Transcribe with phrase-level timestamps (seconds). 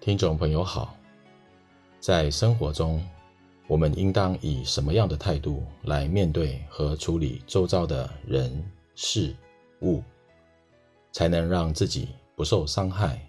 [0.00, 0.96] 听众朋友好，
[2.00, 3.06] 在生活中，
[3.66, 9.36] 我们应当以什么样的态度来面对和处理周遭的人事
[9.82, 10.02] 物，
[11.12, 13.20] 才能让自己不受伤害，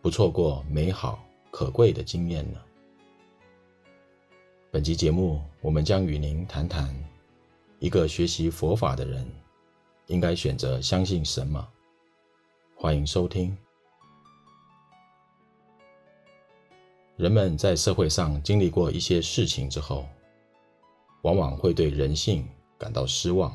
[0.00, 2.58] 不错过美好可贵的经验呢？
[4.70, 6.88] 本期节目，我们将与您谈谈，
[7.80, 9.30] 一个学习佛法的人
[10.06, 11.68] 应该选择相信什么？
[12.74, 13.54] 欢迎收听。
[17.18, 20.06] 人们在社会上经历过一些事情之后，
[21.22, 23.52] 往往会对人性感到失望。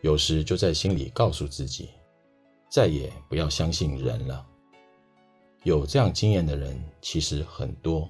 [0.00, 1.90] 有时就在心里告诉自己，
[2.70, 4.46] 再也不要相信人了。
[5.62, 8.08] 有这样经验的人其实很多。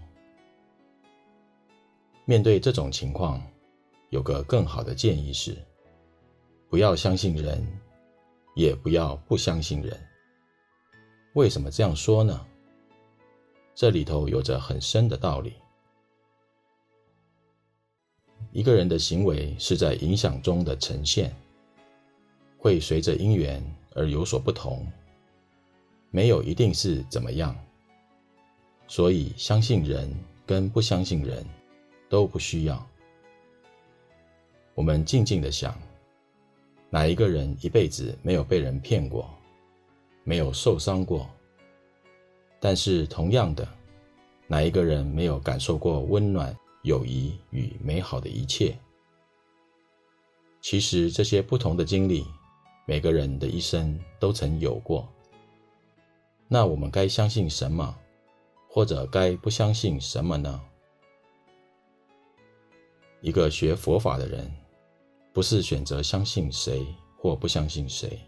[2.26, 3.42] 面对这种情况，
[4.10, 5.56] 有个更好的建议是：
[6.70, 7.66] 不要相信人，
[8.54, 10.00] 也不要不相信人。
[11.34, 12.46] 为什么这样说呢？
[13.76, 15.52] 这里头有着很深的道理。
[18.50, 21.36] 一个人的行为是在影响中的呈现，
[22.56, 24.90] 会随着因缘而有所不同，
[26.10, 27.54] 没有一定是怎么样。
[28.88, 30.10] 所以，相信人
[30.46, 31.44] 跟不相信人
[32.08, 32.82] 都不需要。
[34.74, 35.78] 我们静静的想，
[36.88, 39.28] 哪一个人一辈子没有被人骗过，
[40.24, 41.28] 没有受伤过？
[42.68, 43.64] 但是，同样的，
[44.48, 48.76] 哪一个人没有感受过温暖、友谊与美好的一切？
[50.60, 52.26] 其实，这些不同的经历，
[52.84, 55.08] 每个人的一生都曾有过。
[56.48, 57.96] 那我们该相信什么，
[58.68, 60.60] 或者该不相信什么呢？
[63.20, 64.52] 一个学佛法的人，
[65.32, 66.84] 不是选择相信谁
[67.16, 68.18] 或不相信谁。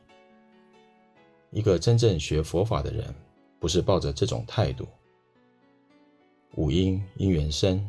[1.51, 3.13] 一个真正学佛法的人。
[3.59, 4.87] 不是抱着这种态度。
[6.55, 7.87] 五因因缘生，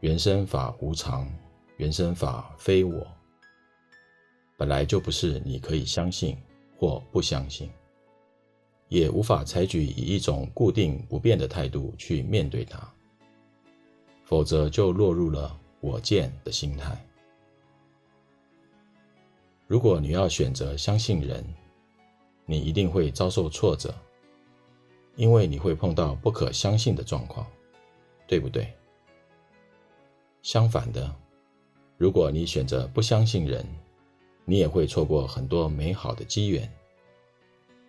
[0.00, 1.28] 缘生法无常，
[1.76, 3.06] 缘生法非我。
[4.56, 6.36] 本来就不是你可以相信
[6.78, 7.70] 或不相信，
[8.88, 12.80] 也无法采取以一种固定不变的态度去面对它，
[14.24, 17.04] 否则就落入了我见的心态。
[19.66, 21.44] 如果你要选择相信人，
[22.44, 23.92] 你一定会遭受挫折。
[25.16, 27.46] 因为你会碰到不可相信的状况，
[28.26, 28.72] 对不对？
[30.42, 31.12] 相反的，
[31.96, 33.66] 如果你选择不相信人，
[34.44, 36.70] 你也会错过很多美好的机缘。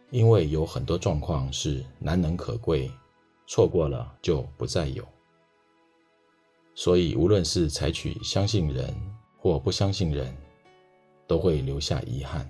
[0.10, 2.90] 因为有很多状况是难能可贵，
[3.46, 5.06] 错过了就不再有。
[6.74, 8.96] 所以，无论是采取相信人
[9.38, 10.34] 或不相信人，
[11.28, 12.50] 都会留下遗憾。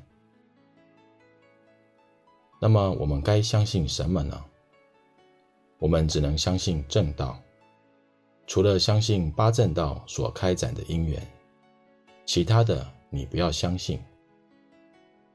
[2.60, 4.46] 那么，我们该相信什么呢？
[5.80, 7.40] 我们只能相信正道，
[8.48, 11.22] 除了相信八正道所开展的因缘，
[12.26, 14.00] 其他的你不要相信。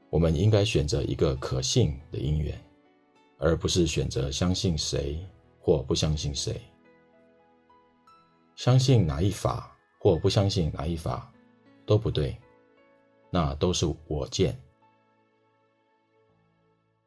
[0.09, 2.61] 我们应该选择一个可信的因缘，
[3.39, 5.25] 而不是选择相信谁
[5.59, 6.61] 或不相信谁。
[8.55, 11.31] 相信哪一法或不相信哪一法
[11.85, 12.37] 都不对，
[13.31, 14.59] 那都是我见。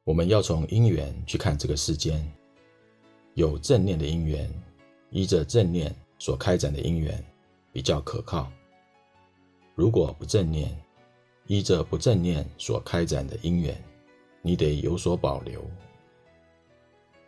[0.04, 2.26] 我们要从因缘去看这个世间。
[3.36, 4.50] 有正念的因缘，
[5.10, 7.22] 依着正念所开展的因缘
[7.70, 8.50] 比较可靠。
[9.74, 10.74] 如果不正念，
[11.46, 13.76] 依着不正念所开展的因缘，
[14.40, 15.62] 你得有所保留。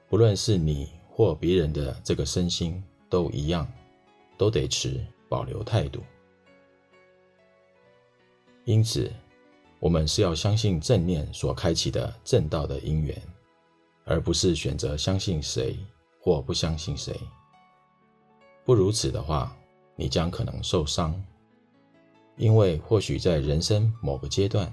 [0.08, 3.70] 不论是你或别人的这个身心都一样，
[4.38, 4.98] 都得持
[5.28, 6.02] 保留态度。
[8.64, 9.12] 因此，
[9.78, 13.14] 我们是要相信正念所开启的正道的因缘，
[14.06, 15.76] 而不是选择相信谁。
[16.28, 17.18] 或不相信谁，
[18.62, 19.56] 不如此的话，
[19.96, 21.18] 你将可能受伤，
[22.36, 24.70] 因为或许在人生某个阶段，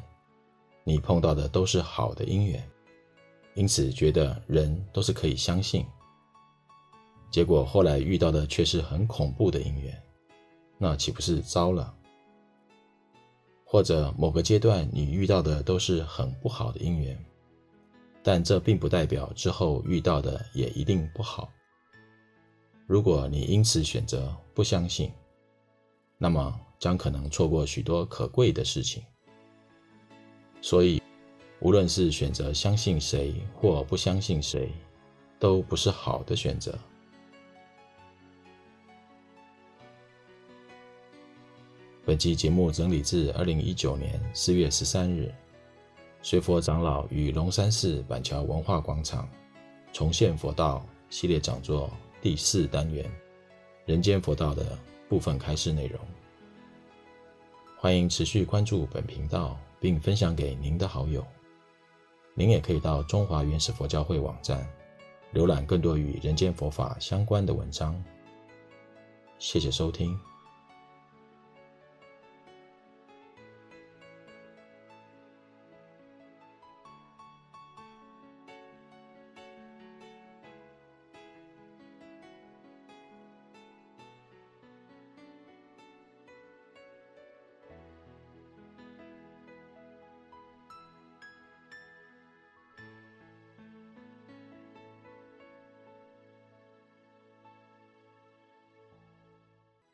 [0.83, 2.61] 你碰到的都是好的姻缘，
[3.53, 5.85] 因此觉得人都是可以相信，
[7.31, 10.03] 结果后来遇到的却是很恐怖的姻缘，
[10.77, 11.95] 那岂不是糟了？
[13.63, 17.17] 或者某个阶段你遇到的都是很不好的姻缘。
[18.27, 21.53] 但这并不代表之后遇到的也一定不好。
[22.87, 25.11] 如果你因此选择不相信，
[26.17, 29.03] 那么将可能错过许多可贵的事情。
[30.59, 30.99] 所以，
[31.59, 34.71] 无论是选择相信谁或不相信谁，
[35.37, 36.75] 都不是好的选择。
[42.03, 45.31] 本期节目整理自二零一九年四月十三日。
[46.27, 49.29] 随佛长老与龙山寺板桥文化广场
[49.93, 51.87] 重现佛道系列讲座
[52.19, 53.07] 第四单元
[53.85, 54.75] “人间佛道”的
[55.07, 55.99] 部分开示内容。
[57.77, 61.23] 欢迎持续关注本频道，并分享给您的好友。
[62.33, 64.67] 您也可以到中华原始佛教会网站
[65.31, 68.03] 浏览更多与人间佛法相关的文章。
[69.37, 70.19] 谢谢收听。